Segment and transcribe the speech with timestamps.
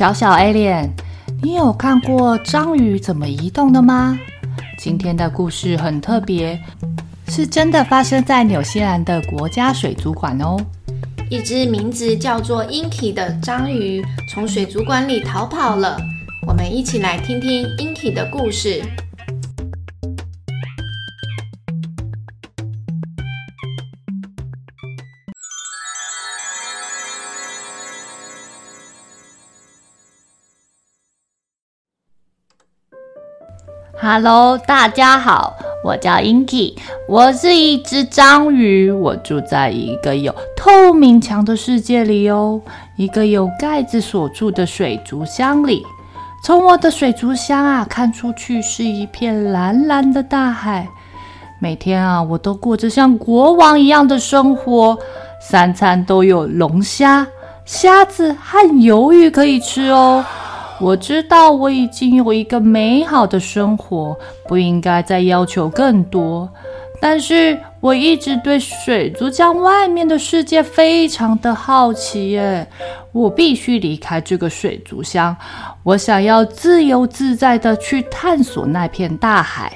[0.00, 0.88] 小小 Alien，
[1.42, 4.18] 你有看过章鱼怎么移动的吗？
[4.78, 6.58] 今天的故事很特别，
[7.28, 10.56] 是真的发生在纽西兰的国家水族馆哦。
[11.28, 14.02] 一只名字叫做 Inky 的章鱼
[14.32, 15.98] 从水族馆里逃跑了。
[16.46, 18.82] 我们一起来听听 Inky 的故事。
[34.02, 36.74] Hello，大家好，我叫 Inky，
[37.06, 42.62] 我是一只章鱼，我住在一个有透明墙的世界里哦，
[42.96, 45.84] 一个有盖子锁住的水族箱里。
[46.42, 50.88] 从我的水族箱啊，看出去是一片蓝蓝的大海。
[51.58, 54.98] 每天啊，我都过着像国王一样的生活，
[55.42, 57.26] 三餐都有龙虾、
[57.66, 60.24] 虾子和鱿鱼可以吃哦。
[60.80, 64.16] 我知道我已经有一个美好的生活，
[64.48, 66.48] 不应该再要求更多。
[67.02, 72.66] 但是我一直对水族箱外面的世界非常的好奇耶，
[73.12, 75.36] 我必须离开这个水族箱，
[75.82, 79.72] 我想要自由自在的去探索那片大海。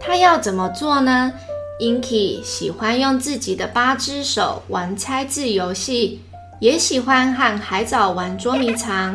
[0.00, 1.32] 他要怎么做呢
[1.80, 6.22] ？Inky 喜欢用自己的八只手玩猜字游戏，
[6.58, 9.14] 也喜欢和海藻玩捉迷藏。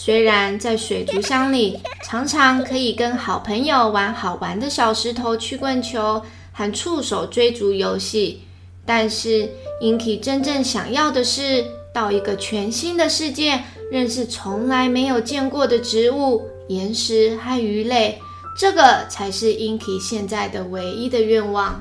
[0.00, 6.22] 虽然在水族箱里常常可以跟好朋友玩好玩的小石头曲棍球
[6.52, 8.40] 和触手追逐游戏，
[8.86, 9.50] 但是
[9.82, 13.60] Inky 真正想要的是到一个全新的世界，
[13.90, 18.20] 认识从来没有见过的植物、岩石和鱼类。
[18.56, 21.74] 这个才是 Inky 现在的唯一的愿望。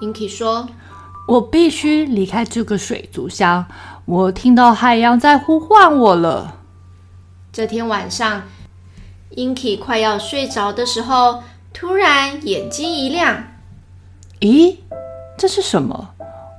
[0.00, 0.66] Inky 说
[1.28, 3.66] ：“我必须离开这个水族箱，
[4.06, 6.54] 我听到海洋在呼唤我了。”
[7.56, 8.42] 这天晚上
[9.34, 13.44] ，Inky 快要睡着的时候，突然眼睛一亮。
[14.40, 14.76] 咦，
[15.38, 16.10] 这是什么？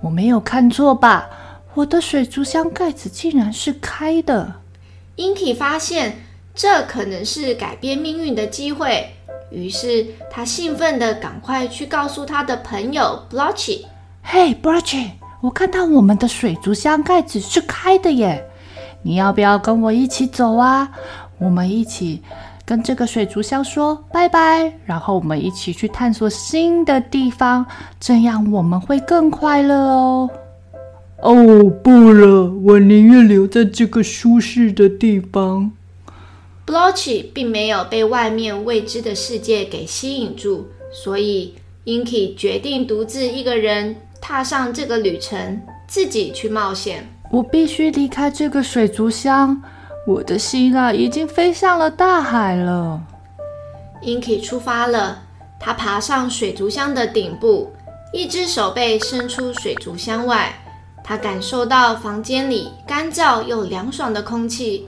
[0.02, 1.30] 我没有看错吧？
[1.76, 4.56] 我的水族箱盖子竟然是开的。
[5.18, 6.24] Inky 发现
[6.56, 9.12] 这可能是改变命运的机会，
[9.52, 13.86] 于是他兴奋地赶快去告诉他的朋友 Blotchy。
[14.24, 18.50] 嘿，Blotchy，我看到我们的水族箱盖子是开的耶！
[19.08, 20.92] 你要不要跟我一起走啊？
[21.38, 22.22] 我们一起
[22.66, 27.66] 跟这个水族箱说拜拜，然后我们一起去探索新的地方，
[28.02, 30.30] 这样我们会更快乐哦。
[31.22, 35.72] 哦，不了，我宁愿留在这个舒适的地方。
[36.66, 41.54] Blotchy 并没有被外面未知的世界给吸引住，所以
[41.86, 47.08] Inky 决定独自一个人踏上这个旅程，自己去冒险。
[47.30, 49.62] 我必须离开这个水族箱，
[50.06, 53.02] 我的心啊，已经飞向了大海了。
[54.02, 55.20] Inky 出发了，
[55.60, 57.74] 他爬上水族箱的顶部，
[58.14, 60.54] 一只手背伸出水族箱外，
[61.04, 64.88] 他感受到房间里干燥又凉爽的空气。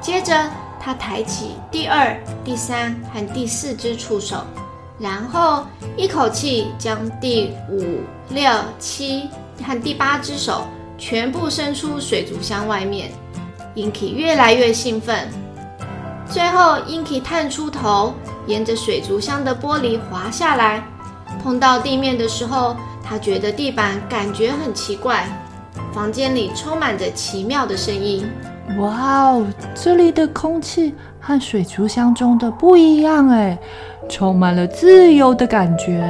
[0.00, 4.38] 接着，他抬起第二、第三和第四只触手，
[4.98, 5.64] 然后
[5.96, 8.00] 一口气将第五、
[8.30, 9.28] 六、七
[9.62, 10.66] 和第八只手。
[10.98, 13.10] 全部伸出水族箱外面
[13.74, 15.28] ，Inky 越来越兴奋。
[16.28, 18.14] 最后，Inky 探出头，
[18.46, 20.82] 沿着水族箱的玻璃滑下来。
[21.42, 25.24] 碰到地面的时候，他觉得地板感觉很奇怪。
[25.92, 28.28] 房间里充满着奇妙的声音。
[28.78, 33.56] 哇哦，这里的空气和水族箱中的不一样哎，
[34.08, 36.02] 充满了自由的感觉。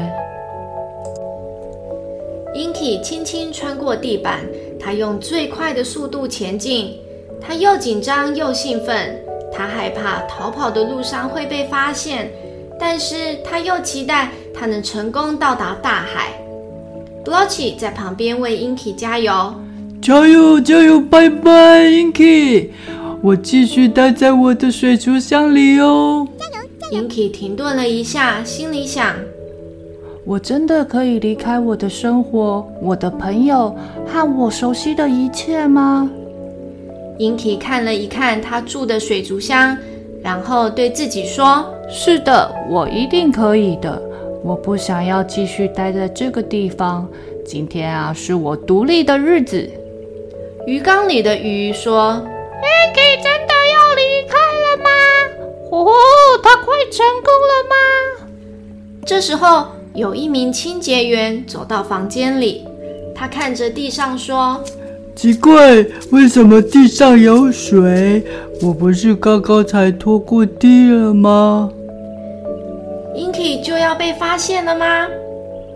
[2.54, 4.40] Inky 轻轻穿过地板。
[4.86, 6.94] 他用最快的速度前进，
[7.40, 9.20] 他又紧张又兴奋，
[9.52, 12.30] 他害怕逃跑的路上会被发现，
[12.78, 16.40] 但是他又期待他能成功到达大海。
[17.24, 19.56] Blotchy 在旁边为 Inky 加油，
[20.00, 21.50] 加油加油，拜拜
[21.86, 22.68] ，Inky，
[23.20, 26.28] 我继续待在我的水族箱里哦。
[26.38, 29.16] 加油加 Inky 停顿了一下，心里想：
[30.26, 33.72] 我真的可以离开我的生活、我的朋友
[34.04, 36.10] 和我熟悉的一切吗
[37.20, 39.78] ？Inky 看了一看他住的水族箱，
[40.20, 44.02] 然后对自己说：“是的，我一定可以的。
[44.42, 47.08] 我不想要继续待在这个地方。
[47.44, 49.70] 今天啊，是我独立的日子。”
[50.66, 54.34] 鱼缸里的鱼说：“Inky 真的要离开
[54.64, 54.90] 了吗？
[55.70, 55.86] 哦，
[56.42, 58.26] 他快成功了吗？”
[59.06, 62.68] 这时候，有一名清洁员走到房间里，
[63.14, 64.62] 他看着地上说
[65.16, 68.22] ：“奇怪，为什么地上有水？
[68.60, 71.70] 我不是刚刚才拖过地了吗
[73.16, 75.08] ？”Inky 就要被发现了吗？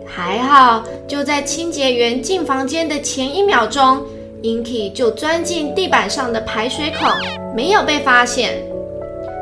[0.05, 4.03] 还好，就在清洁员进房间的前一秒钟。
[4.43, 7.09] Inky 就钻进地板上的排水孔，
[7.55, 8.61] 没有被发现。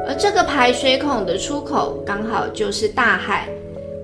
[0.08, 3.50] 而这个排水孔的出口刚好就是大海。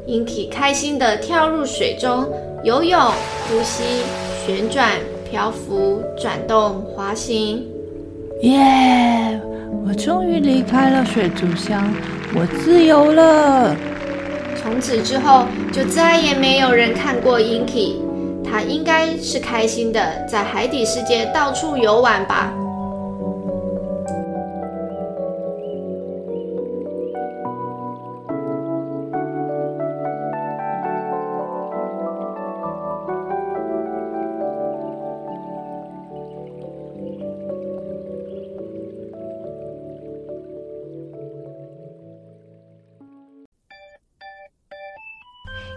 [0.07, 2.27] Inky 开心地跳入水中，
[2.63, 2.99] 游泳、
[3.49, 3.83] 呼吸、
[4.45, 4.91] 旋转、
[5.29, 7.65] 漂浮、转动、滑行。
[8.41, 9.39] 耶！Yeah,
[9.87, 11.91] 我终于离开了水族箱，
[12.35, 13.75] 我自由了。
[14.61, 17.95] 从此之后，就再也没有人看过 Inky。
[18.43, 22.53] 他应该是开心的，在海底世界到处游玩吧。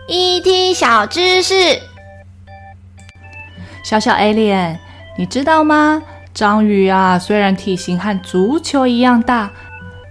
[0.08, 1.55] ET 小知识。
[3.84, 4.78] 小小 Alien，
[5.19, 6.02] 你知道吗？
[6.32, 9.50] 章鱼啊，虽然体型和足球一样大，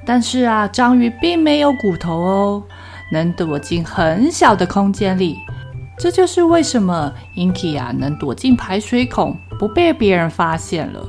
[0.05, 2.63] 但是啊，章鱼并没有骨头哦，
[3.11, 5.39] 能躲进很小的空间里。
[5.97, 11.03] 这就是为什么 Inky 啊能躲进排水孔，不被别人发现了。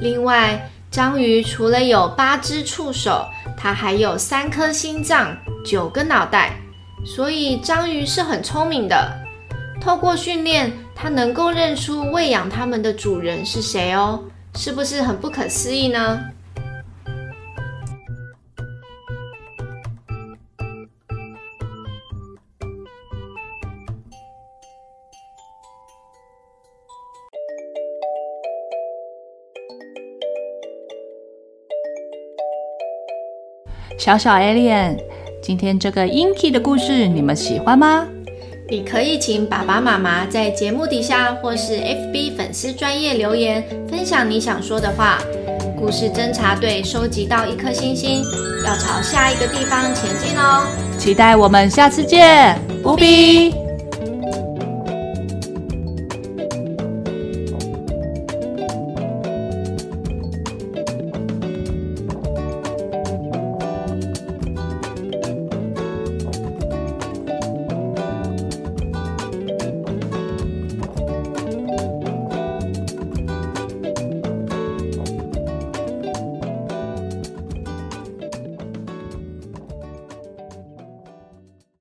[0.00, 6.56] 另外，章鱼除了有八只触手，它还有三颗心脏、九个脑袋，
[7.14, 9.10] 所以章鱼是很聪明的。
[9.80, 10.72] 透过训练。
[10.98, 14.24] 它能够认出喂养它们的主人是谁哦，
[14.54, 16.18] 是不是很不可思议呢？
[33.98, 34.98] 小小 Alien，
[35.46, 38.04] 今天这个 Inky 的故事你们喜欢吗？
[38.68, 45.20] 你可以请爸爸妈妈在节目底下或是 FB 粉丝专业留言，分享你想说的话。
[45.78, 48.24] 故事侦查队收集到一颗星星，
[48.64, 50.66] 要朝下一个地方前进哦！
[50.98, 53.65] 期待我们下次见，不比。